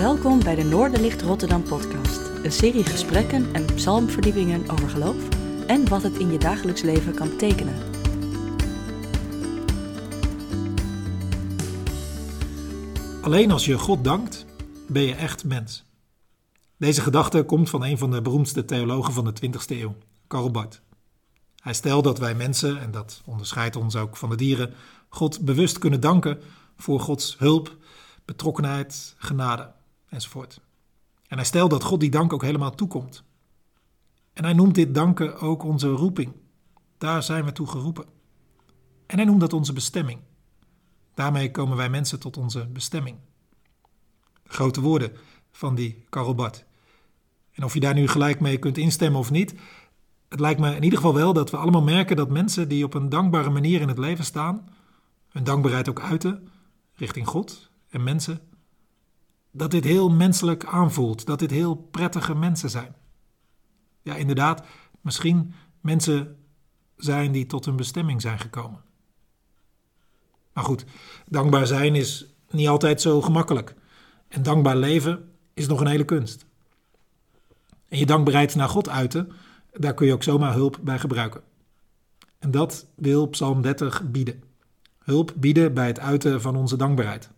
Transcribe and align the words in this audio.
Welkom 0.00 0.42
bij 0.42 0.54
de 0.54 0.64
Noorderlicht 0.64 1.22
Rotterdam 1.22 1.62
podcast. 1.62 2.18
Een 2.42 2.52
serie 2.52 2.84
gesprekken 2.84 3.54
en 3.54 3.64
psalmverdiepingen 3.64 4.70
over 4.70 4.88
geloof 4.88 5.28
en 5.66 5.88
wat 5.88 6.02
het 6.02 6.16
in 6.16 6.32
je 6.32 6.38
dagelijks 6.38 6.82
leven 6.82 7.14
kan 7.14 7.28
betekenen. 7.28 7.74
Alleen 13.22 13.50
als 13.50 13.64
je 13.64 13.78
God 13.78 14.04
dankt, 14.04 14.46
ben 14.88 15.02
je 15.02 15.14
echt 15.14 15.44
mens. 15.44 15.84
Deze 16.76 17.00
gedachte 17.00 17.42
komt 17.42 17.70
van 17.70 17.84
een 17.84 17.98
van 17.98 18.10
de 18.10 18.22
beroemdste 18.22 18.64
theologen 18.64 19.12
van 19.12 19.24
de 19.24 19.32
20e 19.46 19.66
eeuw, 19.66 19.96
Karl 20.26 20.50
Barth. 20.50 20.82
Hij 21.56 21.74
stelt 21.74 22.04
dat 22.04 22.18
wij 22.18 22.34
mensen, 22.34 22.80
en 22.80 22.90
dat 22.90 23.22
onderscheidt 23.24 23.76
ons 23.76 23.96
ook 23.96 24.16
van 24.16 24.30
de 24.30 24.36
dieren, 24.36 24.74
God 25.08 25.40
bewust 25.40 25.78
kunnen 25.78 26.00
danken 26.00 26.38
voor 26.76 27.00
Gods 27.00 27.38
hulp, 27.38 27.76
betrokkenheid, 28.24 29.14
genade 29.18 29.78
enzovoort. 30.10 30.60
En 31.26 31.36
hij 31.36 31.46
stelt 31.46 31.70
dat 31.70 31.84
God 31.84 32.00
die 32.00 32.10
dank 32.10 32.32
ook 32.32 32.42
helemaal 32.42 32.74
toekomt. 32.74 33.24
En 34.32 34.44
hij 34.44 34.52
noemt 34.52 34.74
dit 34.74 34.94
danken 34.94 35.38
ook 35.40 35.62
onze 35.62 35.88
roeping. 35.88 36.32
Daar 36.98 37.22
zijn 37.22 37.44
we 37.44 37.52
toe 37.52 37.66
geroepen. 37.66 38.04
En 39.06 39.16
hij 39.16 39.24
noemt 39.24 39.40
dat 39.40 39.52
onze 39.52 39.72
bestemming. 39.72 40.20
Daarmee 41.14 41.50
komen 41.50 41.76
wij 41.76 41.90
mensen 41.90 42.20
tot 42.20 42.36
onze 42.36 42.66
bestemming. 42.66 43.16
Grote 44.44 44.80
woorden 44.80 45.12
van 45.50 45.74
die 45.74 46.04
Karel 46.08 46.34
Barth. 46.34 46.64
En 47.52 47.64
of 47.64 47.74
je 47.74 47.80
daar 47.80 47.94
nu 47.94 48.08
gelijk 48.08 48.40
mee 48.40 48.58
kunt 48.58 48.78
instemmen 48.78 49.20
of 49.20 49.30
niet, 49.30 49.54
het 50.28 50.40
lijkt 50.40 50.60
me 50.60 50.74
in 50.74 50.82
ieder 50.82 50.98
geval 50.98 51.14
wel 51.14 51.32
dat 51.32 51.50
we 51.50 51.56
allemaal 51.56 51.82
merken 51.82 52.16
dat 52.16 52.30
mensen 52.30 52.68
die 52.68 52.84
op 52.84 52.94
een 52.94 53.08
dankbare 53.08 53.50
manier 53.50 53.80
in 53.80 53.88
het 53.88 53.98
leven 53.98 54.24
staan, 54.24 54.68
hun 55.28 55.44
dankbaarheid 55.44 55.88
ook 55.88 56.00
uiten 56.00 56.48
richting 56.94 57.26
God 57.26 57.70
en 57.88 58.02
mensen, 58.02 58.40
dat 59.50 59.70
dit 59.70 59.84
heel 59.84 60.10
menselijk 60.10 60.64
aanvoelt, 60.64 61.26
dat 61.26 61.38
dit 61.38 61.50
heel 61.50 61.74
prettige 61.74 62.34
mensen 62.34 62.70
zijn. 62.70 62.94
Ja, 64.02 64.14
inderdaad, 64.14 64.66
misschien 65.00 65.54
mensen 65.80 66.36
zijn 66.96 67.32
die 67.32 67.46
tot 67.46 67.64
hun 67.64 67.76
bestemming 67.76 68.20
zijn 68.20 68.38
gekomen. 68.38 68.80
Maar 70.52 70.64
goed, 70.64 70.84
dankbaar 71.26 71.66
zijn 71.66 71.94
is 71.94 72.26
niet 72.50 72.68
altijd 72.68 73.00
zo 73.00 73.20
gemakkelijk. 73.20 73.74
En 74.28 74.42
dankbaar 74.42 74.76
leven 74.76 75.30
is 75.54 75.66
nog 75.66 75.80
een 75.80 75.86
hele 75.86 76.04
kunst. 76.04 76.46
En 77.88 77.98
je 77.98 78.06
dankbaarheid 78.06 78.54
naar 78.54 78.68
God 78.68 78.88
uiten, 78.88 79.32
daar 79.72 79.94
kun 79.94 80.06
je 80.06 80.12
ook 80.12 80.22
zomaar 80.22 80.52
hulp 80.52 80.78
bij 80.82 80.98
gebruiken. 80.98 81.40
En 82.38 82.50
dat 82.50 82.86
wil 82.94 83.26
Psalm 83.26 83.62
30 83.62 84.10
bieden. 84.10 84.42
Hulp 84.98 85.32
bieden 85.36 85.74
bij 85.74 85.86
het 85.86 85.98
uiten 85.98 86.40
van 86.40 86.56
onze 86.56 86.76
dankbaarheid. 86.76 87.30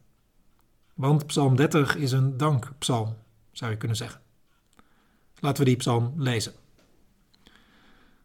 Want 1.03 1.27
Psalm 1.27 1.57
30 1.57 1.97
is 1.97 2.13
een 2.13 2.37
dankpsalm, 2.37 3.17
zou 3.53 3.71
je 3.71 3.77
kunnen 3.77 3.97
zeggen. 3.97 4.21
Laten 5.39 5.65
we 5.65 5.69
die 5.69 5.77
psalm 5.77 6.13
lezen. 6.17 6.53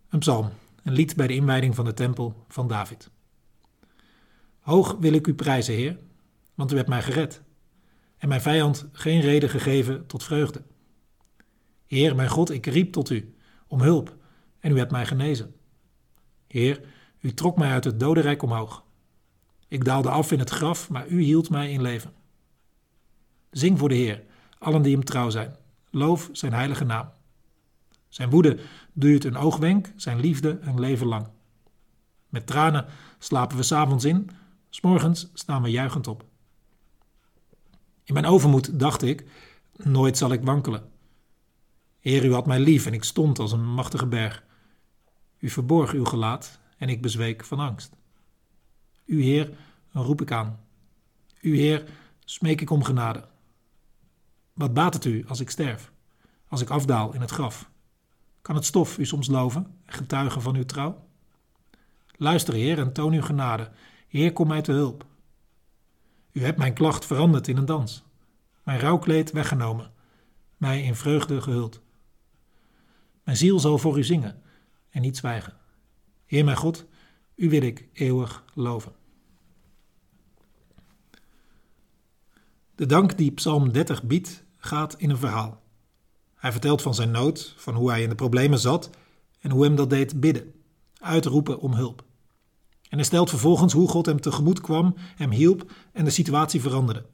Een 0.10 0.20
psalm, 0.20 0.50
een 0.84 0.94
lied 0.94 1.16
bij 1.16 1.28
de 1.28 1.34
inwijding 1.34 1.76
van 1.76 1.86
de 1.86 1.94
tempel 1.94 2.46
van 2.48 2.68
David. 2.68 3.10
Hoog 4.60 4.96
wil 5.00 5.14
ik 5.14 5.28
u 5.28 5.34
prijzen, 5.34 5.74
Heer, 5.74 5.98
want 6.56 6.72
u 6.72 6.76
hebt 6.76 6.90
mij 6.90 7.02
gered 7.02 7.42
en 8.18 8.28
mijn 8.28 8.42
vijand 8.42 8.88
geen 8.92 9.22
reden 9.22 9.50
gegeven 9.50 10.08
tot 10.08 10.24
vreugde. 10.24 10.62
Heer, 11.86 12.16
mijn 12.16 12.30
God, 12.30 12.50
ik 12.50 12.66
riep 12.66 12.92
tot 12.92 13.10
u 13.10 13.36
om 13.68 13.82
hulp 13.82 14.16
en 14.60 14.72
u 14.72 14.78
hebt 14.78 14.92
mij 14.92 15.06
genezen. 15.06 15.56
Heer, 16.48 16.82
u 17.20 17.34
trok 17.34 17.58
mij 17.58 17.72
uit 17.72 17.84
het 17.84 18.00
dodenrijk 18.00 18.42
omhoog. 18.42 18.84
Ik 19.68 19.86
daalde 19.86 20.10
af 20.10 20.32
in 20.32 20.40
het 20.40 20.50
graf, 20.50 20.90
maar 20.90 21.08
u 21.08 21.22
hield 21.22 21.50
mij 21.50 21.72
in 21.72 21.82
leven. 21.82 22.26
Zing 23.52 23.80
voor 23.80 23.90
de 23.90 23.96
Heer, 23.96 24.24
allen 24.58 24.82
die 24.82 24.94
hem 24.94 25.04
trouw 25.04 25.30
zijn. 25.30 25.56
Loof 25.90 26.30
zijn 26.32 26.54
heilige 26.54 26.84
naam. 26.84 27.10
Zijn 28.08 28.30
woede 28.30 28.60
duurt 28.94 29.24
een 29.24 29.38
oogwenk, 29.38 29.94
zijn 29.96 30.20
liefde 30.20 30.60
een 30.62 30.80
leven 30.80 31.08
lang. 31.08 31.28
Met 32.30 32.48
tranen 32.48 32.86
slapen 33.20 33.58
we 33.58 33.64
s'avonds 33.64 34.06
in, 34.06 34.30
s'morgens 34.70 35.30
staan 35.34 35.62
we 35.62 35.70
juichend 35.70 36.08
op. 36.08 36.26
In 38.04 38.14
mijn 38.14 38.26
overmoed 38.26 38.80
dacht 38.80 39.02
ik, 39.02 39.26
nooit 39.76 40.18
zal 40.18 40.32
ik 40.32 40.44
wankelen. 40.44 40.90
Heer, 42.00 42.26
u 42.26 42.34
had 42.34 42.46
mij 42.46 42.60
lief 42.60 42.86
en 42.86 42.94
ik 42.94 43.04
stond 43.04 43.40
als 43.40 43.52
een 43.52 43.66
machtige 43.66 44.06
berg. 44.06 44.44
U 45.38 45.50
verborg 45.50 45.92
uw 45.92 46.06
gelaat 46.06 46.60
en 46.78 46.90
ik 46.90 47.02
bezweek 47.02 47.44
van 47.46 47.60
angst. 47.60 47.96
U, 49.06 49.24
Heer, 49.24 49.58
roep 49.92 50.22
ik 50.22 50.32
aan. 50.32 50.60
U, 51.42 51.58
Heer, 51.58 51.84
smeek 52.26 52.62
ik 52.62 52.70
om 52.70 52.84
genade. 52.84 53.28
Wat 54.58 54.74
baat 54.74 54.94
het 54.94 55.06
u 55.06 55.26
als 55.28 55.40
ik 55.40 55.50
sterf, 55.50 55.92
als 56.48 56.62
ik 56.62 56.70
afdaal 56.70 57.14
in 57.14 57.22
het 57.22 57.32
graf? 57.32 57.70
Kan 58.42 58.56
het 58.56 58.66
stof 58.66 58.98
u 58.98 59.06
soms 59.06 59.28
loven 59.28 59.76
en 59.86 59.94
getuigen 59.94 60.42
van 60.42 60.56
uw 60.56 60.66
trouw? 60.66 61.08
Luister, 62.16 62.54
Heer, 62.54 62.80
en 62.80 62.94
toon 62.94 63.14
uw 63.14 63.22
genade. 63.22 63.72
Heer, 64.08 64.34
kom 64.34 64.48
mij 64.48 64.62
te 64.62 64.72
hulp. 64.72 65.06
U 66.32 66.44
hebt 66.44 66.58
mijn 66.58 66.74
klacht 66.74 67.06
veranderd 67.06 67.48
in 67.48 67.58
een 67.58 67.66
dans, 67.66 68.04
mijn 68.64 68.80
rouwkleed 68.80 69.32
weggenomen, 69.32 69.92
mij 70.58 70.84
in 70.84 70.96
vreugde 70.96 71.42
gehuld. 71.42 71.82
Mijn 73.24 73.38
ziel 73.38 73.60
zal 73.60 73.78
voor 73.78 73.98
u 73.98 74.04
zingen 74.04 74.42
en 74.90 75.02
niet 75.02 75.18
zwijgen. 75.18 75.54
Heer 76.26 76.46
mijn 76.46 76.58
God, 76.58 76.86
u 77.36 77.50
wil 77.50 77.62
ik 77.62 77.88
eeuwig 77.94 78.44
loven. 78.54 78.96
De 82.76 82.86
dank 82.86 83.18
die 83.18 83.32
Psalm 83.32 83.72
30 83.72 84.04
biedt, 84.04 84.46
gaat 84.68 84.96
in 84.98 85.10
een 85.10 85.18
verhaal. 85.18 85.62
Hij 86.36 86.52
vertelt 86.52 86.82
van 86.82 86.96
zijn 86.96 87.12
nood, 87.12 87.54
van 87.58 87.76
hoe 87.76 87.90
hij 87.90 88.04
in 88.04 88.10
de 88.10 88.16
problemen 88.16 88.60
zat 88.60 88.90
en 89.40 89.52
hoe 89.52 89.64
hem 89.64 89.76
dat 89.76 89.90
deed 89.90 90.20
bidden, 90.20 90.54
uitroepen 91.00 91.60
om 91.60 91.74
hulp. 91.74 92.04
En 92.90 92.98
hij 92.98 93.04
stelt 93.06 93.30
vervolgens 93.30 93.74
hoe 93.74 93.88
God 93.88 94.06
hem 94.06 94.22
tegemoet 94.22 94.62
kwam, 94.62 94.96
hem 94.98 95.32
hielp 95.32 95.72
en 95.92 96.06
de 96.06 96.10
situatie 96.10 96.62
veranderde. 96.62 97.06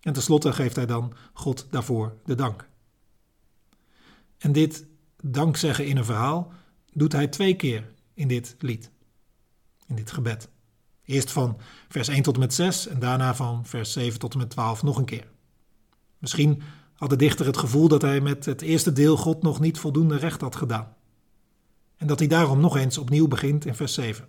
En 0.00 0.12
tenslotte 0.12 0.52
geeft 0.52 0.76
hij 0.76 0.86
dan 0.86 1.14
God 1.32 1.66
daarvoor 1.70 2.16
de 2.24 2.34
dank. 2.34 2.68
En 4.38 4.52
dit 4.52 4.86
dankzeggen 5.22 5.86
in 5.86 5.96
een 5.96 6.04
verhaal 6.04 6.52
doet 6.92 7.12
hij 7.12 7.28
twee 7.28 7.54
keer 7.54 7.92
in 8.14 8.28
dit 8.28 8.56
lied, 8.58 8.90
in 9.86 9.94
dit 9.94 10.10
gebed. 10.10 10.48
Eerst 11.04 11.30
van 11.30 11.58
vers 11.88 12.08
1 12.08 12.22
tot 12.22 12.34
en 12.34 12.40
met 12.40 12.54
6 12.54 12.86
en 12.86 12.98
daarna 12.98 13.34
van 13.34 13.66
vers 13.66 13.92
7 13.92 14.18
tot 14.18 14.32
en 14.32 14.38
met 14.38 14.50
12 14.50 14.82
nog 14.82 14.98
een 14.98 15.04
keer. 15.04 15.32
Misschien 16.18 16.62
had 16.94 17.10
de 17.10 17.16
dichter 17.16 17.46
het 17.46 17.56
gevoel 17.56 17.88
dat 17.88 18.02
hij 18.02 18.20
met 18.20 18.44
het 18.44 18.62
eerste 18.62 18.92
deel 18.92 19.16
God 19.16 19.42
nog 19.42 19.60
niet 19.60 19.78
voldoende 19.78 20.16
recht 20.16 20.40
had 20.40 20.56
gedaan. 20.56 20.96
En 21.96 22.06
dat 22.06 22.18
hij 22.18 22.28
daarom 22.28 22.60
nog 22.60 22.76
eens 22.76 22.98
opnieuw 22.98 23.28
begint 23.28 23.64
in 23.64 23.74
vers 23.74 23.94
7. 23.94 24.28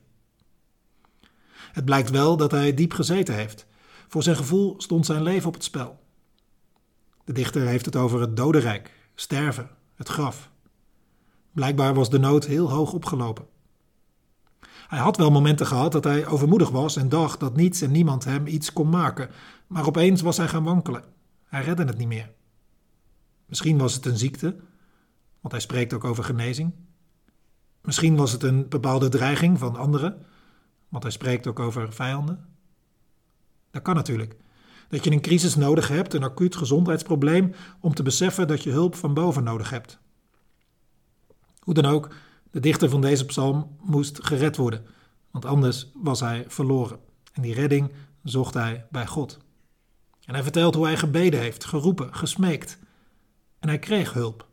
Het 1.72 1.86
blijkt 1.86 2.10
wel 2.10 2.38
dat 2.38 2.52
hij 2.52 2.74
diep 2.74 2.94
gezeten 2.94 3.36
heeft. 3.36 3.66
Voor 4.08 4.24
zijn 4.24 4.36
gevoel 4.36 4.76
stond 4.78 5.06
zijn 5.06 5.24
leven 5.24 5.48
op 5.48 5.54
het 5.54 5.64
spel. 5.64 6.00
De 7.24 7.34
dichter 7.34 7.68
heeft 7.68 7.86
het 7.86 7.96
over 7.96 8.22
het 8.22 8.38
dodenrijk, 8.38 8.92
sterven, 9.16 9.70
het 9.96 10.10
graf. 10.10 10.52
Blijkbaar 11.52 11.94
was 11.94 12.10
de 12.10 12.20
nood 12.20 12.46
heel 12.46 12.72
hoog 12.72 12.94
opgelopen. 12.94 13.46
Hij 14.88 15.00
had 15.00 15.18
wel 15.18 15.32
momenten 15.32 15.68
gehad 15.68 15.92
dat 15.92 16.04
hij 16.04 16.28
overmoedig 16.28 16.70
was 16.70 16.96
en 16.96 17.10
dacht 17.10 17.40
dat 17.40 17.56
niets 17.56 17.82
en 17.82 17.92
niemand 17.92 18.24
hem 18.24 18.48
iets 18.48 18.74
kon 18.74 18.90
maken, 18.90 19.30
maar 19.68 19.88
opeens 19.88 20.22
was 20.22 20.38
hij 20.38 20.48
gaan 20.48 20.64
wankelen. 20.64 21.04
Hij 21.56 21.64
redde 21.64 21.86
het 21.86 21.98
niet 21.98 22.08
meer. 22.08 22.32
Misschien 23.46 23.78
was 23.78 23.94
het 23.94 24.06
een 24.06 24.18
ziekte, 24.18 24.56
want 25.42 25.54
hij 25.54 25.60
spreekt 25.60 25.94
ook 25.94 26.04
over 26.04 26.24
genezing. 26.24 26.74
Misschien 27.82 28.16
was 28.16 28.32
het 28.32 28.44
een 28.44 28.70
bepaalde 28.70 29.10
dreiging 29.10 29.60
van 29.60 29.76
anderen, 29.76 30.26
want 30.90 31.04
hij 31.04 31.12
spreekt 31.12 31.48
ook 31.48 31.60
over 31.60 31.94
vijanden. 31.94 32.46
Dat 33.72 33.82
kan 33.82 33.96
natuurlijk. 33.96 34.36
Dat 34.88 35.04
je 35.04 35.12
een 35.12 35.22
crisis 35.22 35.56
nodig 35.56 35.88
hebt, 35.88 36.14
een 36.14 36.24
acuut 36.24 36.56
gezondheidsprobleem, 36.56 37.54
om 37.80 37.94
te 37.94 38.04
beseffen 38.04 38.48
dat 38.48 38.64
je 38.64 38.72
hulp 38.72 38.96
van 38.96 39.14
boven 39.14 39.44
nodig 39.44 39.70
hebt. 39.70 40.00
Hoe 41.60 41.74
dan 41.74 41.86
ook, 41.86 42.14
de 42.52 42.60
dichter 42.60 42.90
van 42.90 43.02
deze 43.02 43.26
psalm 43.26 43.78
moest 43.82 44.26
gered 44.26 44.56
worden, 44.56 44.86
want 45.32 45.46
anders 45.46 45.92
was 45.94 46.20
hij 46.20 46.46
verloren. 46.48 47.00
En 47.34 47.42
die 47.42 47.54
redding 47.54 47.92
zocht 48.24 48.54
hij 48.54 48.88
bij 48.90 49.08
God. 49.08 49.45
En 50.26 50.34
hij 50.34 50.44
vertelt 50.44 50.76
hoe 50.76 50.86
hij 50.86 50.98
gebeden 50.98 51.40
heeft, 51.40 51.66
geroepen, 51.66 52.16
gesmeekt. 52.16 52.80
En 53.60 53.68
hij 53.68 53.80
kreeg 53.80 54.14
hulp. 54.14 54.48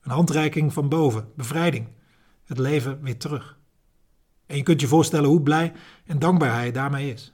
Een 0.00 0.10
handreiking 0.10 0.72
van 0.72 0.88
boven, 0.88 1.28
bevrijding, 1.36 1.88
het 2.44 2.58
leven 2.58 3.02
weer 3.02 3.18
terug. 3.18 3.58
En 4.46 4.56
je 4.56 4.62
kunt 4.62 4.80
je 4.80 4.86
voorstellen 4.86 5.28
hoe 5.28 5.42
blij 5.42 5.72
en 6.06 6.18
dankbaar 6.18 6.52
hij 6.52 6.72
daarmee 6.72 7.12
is. 7.12 7.32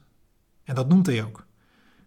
En 0.65 0.75
dat 0.75 0.89
noemt 0.89 1.07
hij 1.07 1.25
ook. 1.25 1.47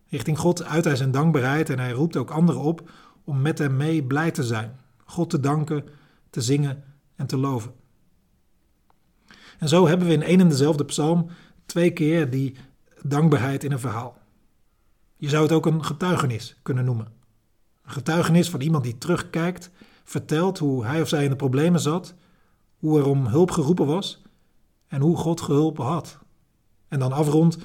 Richting 0.07 0.37
God 0.39 0.63
uit 0.63 0.83
hij 0.85 0.95
zijn 0.95 1.11
dankbaarheid 1.11 1.69
en 1.69 1.79
hij 1.79 1.91
roept 1.91 2.17
ook 2.17 2.31
anderen 2.31 2.61
op 2.61 2.89
om 3.23 3.41
met 3.41 3.57
hem 3.57 3.77
mee 3.77 4.03
blij 4.03 4.31
te 4.31 4.43
zijn, 4.43 4.79
God 5.05 5.29
te 5.29 5.39
danken, 5.39 5.85
te 6.29 6.41
zingen 6.41 6.83
en 7.15 7.25
te 7.25 7.37
loven. 7.37 7.73
En 9.59 9.67
zo 9.67 9.87
hebben 9.87 10.07
we 10.07 10.13
in 10.13 10.23
één 10.23 10.39
en 10.39 10.49
dezelfde 10.49 10.85
psalm 10.85 11.29
twee 11.65 11.91
keer 11.91 12.29
die 12.29 12.55
dankbaarheid 13.01 13.63
in 13.63 13.71
een 13.71 13.79
verhaal. 13.79 14.17
Je 15.23 15.29
zou 15.29 15.43
het 15.43 15.51
ook 15.51 15.65
een 15.65 15.85
getuigenis 15.85 16.55
kunnen 16.61 16.85
noemen 16.85 17.07
Een 17.83 17.91
getuigenis 17.91 18.49
van 18.49 18.61
iemand 18.61 18.83
die 18.83 18.97
terugkijkt, 18.97 19.69
vertelt 20.03 20.57
hoe 20.57 20.85
hij 20.85 21.01
of 21.01 21.07
zij 21.07 21.23
in 21.23 21.29
de 21.29 21.35
problemen 21.35 21.79
zat, 21.79 22.13
hoe 22.77 22.99
er 22.99 23.05
om 23.05 23.27
hulp 23.27 23.51
geroepen 23.51 23.85
was 23.85 24.21
en 24.87 25.01
hoe 25.01 25.17
God 25.17 25.41
geholpen 25.41 25.85
had. 25.85 26.17
En 26.87 26.99
dan 26.99 27.11
afrondt 27.11 27.57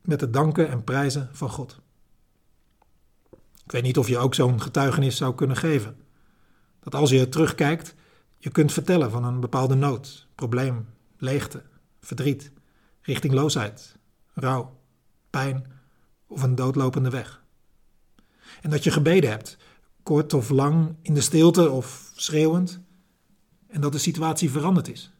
met 0.00 0.20
het 0.20 0.32
danken 0.32 0.68
en 0.68 0.84
prijzen 0.84 1.28
van 1.32 1.50
God. 1.50 1.80
Ik 3.64 3.72
weet 3.72 3.82
niet 3.82 3.98
of 3.98 4.08
je 4.08 4.18
ook 4.18 4.34
zo'n 4.34 4.60
getuigenis 4.60 5.16
zou 5.16 5.34
kunnen 5.34 5.56
geven. 5.56 5.96
Dat 6.80 6.94
als 6.94 7.10
je 7.10 7.28
terugkijkt, 7.28 7.94
je 8.38 8.50
kunt 8.50 8.72
vertellen 8.72 9.10
van 9.10 9.24
een 9.24 9.40
bepaalde 9.40 9.74
nood, 9.74 10.26
probleem, 10.34 10.88
leegte, 11.16 11.62
verdriet, 12.00 12.52
richtingloosheid, 13.00 13.96
rouw, 14.34 14.80
pijn 15.30 15.73
of 16.34 16.42
een 16.42 16.54
doodlopende 16.54 17.10
weg. 17.10 17.42
En 18.62 18.70
dat 18.70 18.84
je 18.84 18.90
gebeden 18.90 19.30
hebt, 19.30 19.56
kort 20.02 20.32
of 20.32 20.48
lang, 20.48 20.94
in 21.02 21.14
de 21.14 21.20
stilte 21.20 21.70
of 21.70 22.12
schreeuwend, 22.14 22.80
en 23.66 23.80
dat 23.80 23.92
de 23.92 23.98
situatie 23.98 24.50
veranderd 24.50 24.88
is 24.88 25.12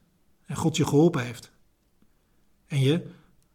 en 0.46 0.56
God 0.56 0.76
je 0.76 0.86
geholpen 0.86 1.24
heeft. 1.24 1.50
En 2.66 2.80
je, 2.80 3.06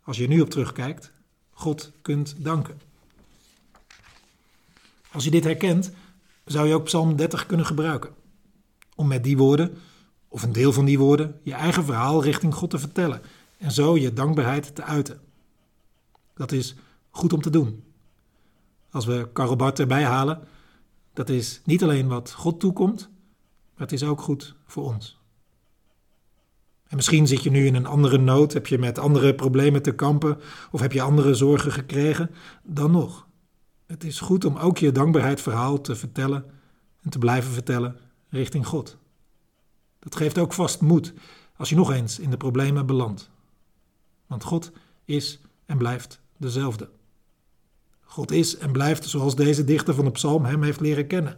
als 0.03 0.17
je 0.17 0.27
nu 0.27 0.41
op 0.41 0.50
terugkijkt, 0.50 1.11
God 1.50 1.91
kunt 2.01 2.35
danken. 2.38 2.81
Als 5.11 5.23
je 5.23 5.31
dit 5.31 5.44
herkent, 5.44 5.91
zou 6.45 6.67
je 6.67 6.73
ook 6.73 6.83
Psalm 6.83 7.15
30 7.15 7.45
kunnen 7.45 7.65
gebruiken. 7.65 8.13
Om 8.95 9.07
met 9.07 9.23
die 9.23 9.38
woorden, 9.38 9.77
of 10.27 10.44
een 10.44 10.51
deel 10.51 10.73
van 10.73 10.85
die 10.85 11.00
woorden, 11.00 11.39
je 11.44 11.53
eigen 11.53 11.85
verhaal 11.85 12.23
richting 12.23 12.53
God 12.53 12.69
te 12.69 12.79
vertellen 12.79 13.21
en 13.57 13.71
zo 13.71 13.97
je 13.97 14.13
dankbaarheid 14.13 14.75
te 14.75 14.83
uiten. 14.83 15.21
Dat 16.33 16.51
is 16.51 16.75
goed 17.19 17.33
om 17.33 17.42
te 17.42 17.50
doen. 17.50 17.83
Als 18.92 19.06
we 19.06 19.30
Karel 19.33 19.56
Bart 19.56 19.80
erbij 19.80 20.04
halen, 20.04 20.48
dat 21.13 21.30
is 21.30 21.62
niet 21.66 21.83
alleen 21.83 22.07
wat 22.07 22.31
God 22.31 22.60
toekomt, 22.60 23.10
maar 23.74 23.88
het 23.88 23.92
is 23.92 24.04
ook 24.04 24.21
goed 24.21 24.56
voor 24.66 24.83
ons. 24.83 25.19
En 26.88 26.95
misschien 26.95 27.27
zit 27.27 27.44
je 27.44 27.50
nu 27.50 27.66
in 27.66 27.75
een 27.75 27.86
andere 27.86 28.18
nood, 28.18 28.54
heb 28.54 28.68
je 28.68 28.77
met 28.77 28.98
andere 28.98 29.36
problemen 29.36 29.81
te 29.81 29.95
kampen 29.95 30.38
of 30.71 30.80
heb 30.80 30.92
je 30.92 31.01
andere 31.01 31.33
zorgen 31.33 31.71
gekregen, 31.71 32.31
dan 32.63 32.92
nog. 32.92 33.27
Het 33.86 34.04
is 34.04 34.19
goed 34.19 34.45
om 34.45 34.57
ook 34.57 34.77
je 34.77 34.92
dankbaarheidsverhaal 34.92 35.81
te 35.81 35.95
vertellen 35.95 36.45
en 37.01 37.10
te 37.10 37.19
blijven 37.19 37.51
vertellen 37.51 37.98
richting 38.30 38.68
God. 38.68 38.98
Dat 40.00 40.16
geeft 40.16 40.38
ook 40.38 40.54
vast 40.54 40.81
moed 40.81 41.13
als 41.57 41.69
je 41.69 41.75
nog 41.75 41.92
eens 41.92 42.19
in 42.19 42.30
de 42.30 42.38
problemen 42.38 42.86
belandt. 42.86 43.30
Want 44.27 44.44
God 44.44 44.71
is 45.06 45.39
en 45.66 45.77
blijft 45.77 46.21
dezelfde. 46.38 46.89
God 48.09 48.31
is 48.31 48.57
en 48.57 48.71
blijft 48.71 49.06
zoals 49.06 49.35
deze 49.35 49.63
dichter 49.63 49.94
van 49.94 50.06
de 50.06 50.11
psalm 50.11 50.45
hem 50.45 50.63
heeft 50.63 50.79
leren 50.79 51.07
kennen. 51.07 51.38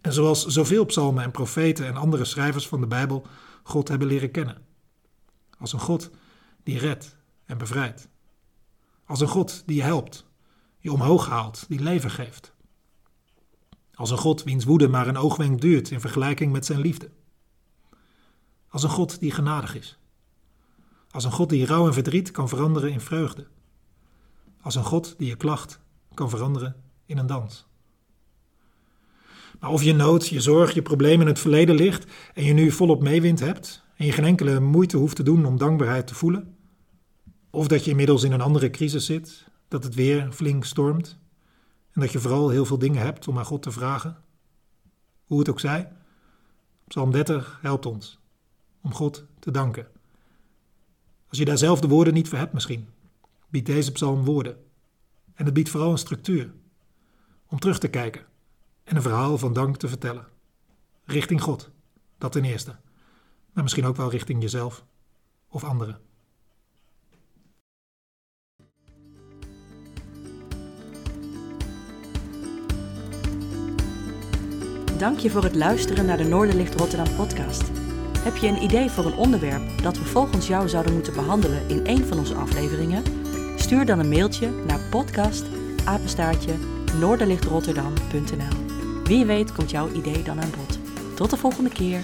En 0.00 0.12
zoals 0.12 0.46
zoveel 0.46 0.84
psalmen 0.84 1.24
en 1.24 1.30
profeten 1.30 1.86
en 1.86 1.96
andere 1.96 2.24
schrijvers 2.24 2.68
van 2.68 2.80
de 2.80 2.86
Bijbel 2.86 3.26
God 3.62 3.88
hebben 3.88 4.08
leren 4.08 4.30
kennen. 4.30 4.62
Als 5.58 5.72
een 5.72 5.80
God 5.80 6.10
die 6.62 6.78
redt 6.78 7.16
en 7.44 7.58
bevrijdt. 7.58 8.08
Als 9.04 9.20
een 9.20 9.28
God 9.28 9.62
die 9.66 9.76
je 9.76 9.82
helpt, 9.82 10.26
je 10.78 10.92
omhoog 10.92 11.28
haalt, 11.28 11.64
die 11.68 11.80
leven 11.80 12.10
geeft. 12.10 12.52
Als 13.94 14.10
een 14.10 14.18
God 14.18 14.42
wiens 14.42 14.64
woede 14.64 14.88
maar 14.88 15.08
een 15.08 15.16
oogwenk 15.16 15.60
duurt 15.60 15.90
in 15.90 16.00
vergelijking 16.00 16.52
met 16.52 16.66
zijn 16.66 16.80
liefde. 16.80 17.10
Als 18.68 18.82
een 18.82 18.90
God 18.90 19.20
die 19.20 19.30
genadig 19.30 19.74
is. 19.76 19.98
Als 21.10 21.24
een 21.24 21.32
God 21.32 21.50
die 21.50 21.66
rouw 21.66 21.86
en 21.86 21.94
verdriet 21.94 22.30
kan 22.30 22.48
veranderen 22.48 22.92
in 22.92 23.00
vreugde. 23.00 23.46
Als 24.60 24.74
een 24.74 24.84
God 24.84 25.14
die 25.18 25.28
je 25.28 25.36
klacht 25.36 25.80
kan 26.14 26.30
veranderen 26.30 26.76
in 27.06 27.18
een 27.18 27.26
dans. 27.26 27.66
Maar 29.60 29.70
of 29.70 29.82
je 29.82 29.94
nood, 29.94 30.28
je 30.28 30.40
zorg, 30.40 30.74
je 30.74 30.82
probleem 30.82 31.20
in 31.20 31.26
het 31.26 31.38
verleden 31.38 31.74
ligt 31.74 32.12
en 32.34 32.44
je 32.44 32.52
nu 32.52 32.70
volop 32.70 33.02
meewind 33.02 33.40
hebt 33.40 33.84
en 33.96 34.06
je 34.06 34.12
geen 34.12 34.24
enkele 34.24 34.60
moeite 34.60 34.96
hoeft 34.96 35.16
te 35.16 35.22
doen 35.22 35.44
om 35.44 35.58
dankbaarheid 35.58 36.06
te 36.06 36.14
voelen, 36.14 36.56
of 37.50 37.68
dat 37.68 37.84
je 37.84 37.90
inmiddels 37.90 38.22
in 38.22 38.32
een 38.32 38.40
andere 38.40 38.70
crisis 38.70 39.06
zit, 39.06 39.44
dat 39.68 39.84
het 39.84 39.94
weer 39.94 40.32
flink 40.32 40.64
stormt 40.64 41.18
en 41.92 42.00
dat 42.00 42.12
je 42.12 42.18
vooral 42.18 42.48
heel 42.48 42.64
veel 42.64 42.78
dingen 42.78 43.02
hebt 43.02 43.28
om 43.28 43.38
aan 43.38 43.44
God 43.44 43.62
te 43.62 43.70
vragen, 43.70 44.16
hoe 45.24 45.38
het 45.38 45.48
ook 45.48 45.60
zij, 45.60 45.92
Psalm 46.86 47.10
30 47.10 47.58
helpt 47.62 47.86
ons 47.86 48.18
om 48.82 48.94
God 48.94 49.24
te 49.38 49.50
danken. 49.50 49.86
Als 51.28 51.38
je 51.38 51.44
daar 51.44 51.58
zelf 51.58 51.80
de 51.80 51.88
woorden 51.88 52.14
niet 52.14 52.28
voor 52.28 52.38
hebt 52.38 52.52
misschien, 52.52 52.88
biedt 53.48 53.66
deze 53.66 53.92
psalm 53.92 54.24
woorden. 54.24 54.56
En 55.34 55.44
het 55.44 55.54
biedt 55.54 55.68
vooral 55.68 55.90
een 55.90 55.98
structuur 55.98 56.52
om 57.46 57.58
terug 57.58 57.78
te 57.78 57.88
kijken 57.88 58.24
en 58.84 58.96
een 58.96 59.02
verhaal 59.02 59.38
van 59.38 59.52
dank 59.52 59.76
te 59.76 59.88
vertellen. 59.88 60.26
Richting 61.04 61.42
God, 61.42 61.70
dat 62.18 62.32
ten 62.32 62.44
eerste. 62.44 62.76
Maar 63.52 63.62
misschien 63.62 63.84
ook 63.84 63.96
wel 63.96 64.10
richting 64.10 64.42
jezelf 64.42 64.84
of 65.48 65.64
anderen. 65.64 66.00
Dank 74.98 75.18
je 75.18 75.30
voor 75.30 75.42
het 75.42 75.54
luisteren 75.54 76.06
naar 76.06 76.16
de 76.16 76.24
Noorderlicht 76.24 76.74
Rotterdam 76.74 77.16
podcast. 77.16 77.62
Heb 78.18 78.36
je 78.36 78.48
een 78.48 78.62
idee 78.62 78.90
voor 78.90 79.04
een 79.04 79.16
onderwerp 79.16 79.82
dat 79.82 79.98
we 79.98 80.04
volgens 80.04 80.46
jou 80.46 80.68
zouden 80.68 80.92
moeten 80.92 81.12
behandelen 81.12 81.68
in 81.68 81.86
een 81.86 82.04
van 82.04 82.18
onze 82.18 82.34
afleveringen? 82.34 83.21
Stuur 83.72 83.86
dan 83.86 83.98
een 83.98 84.08
mailtje 84.08 84.50
naar 84.66 84.80
podcast 84.90 85.44
noorderlichtrotterdam.nl. 87.00 88.74
Wie 89.04 89.24
weet 89.24 89.52
komt 89.52 89.70
jouw 89.70 89.92
idee 89.92 90.22
dan 90.22 90.40
aan 90.40 90.50
bod. 90.56 90.78
Tot 91.16 91.30
de 91.30 91.36
volgende 91.36 91.70
keer. 91.70 92.02